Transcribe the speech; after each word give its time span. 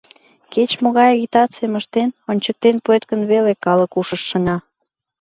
Кеч-могай 0.53 1.09
агитацийым 1.15 1.73
ыштен, 1.79 2.09
ончыктен 2.29 2.75
пуэт 2.83 3.03
гын 3.11 3.21
веле, 3.31 3.53
калык 3.65 3.91
ушыш 3.99 4.21
шыҥа. 4.29 4.57